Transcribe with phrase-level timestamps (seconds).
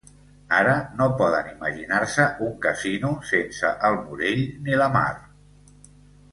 [0.59, 5.09] Ara no poden imaginar-se un casino sense el Morell ni la Mar.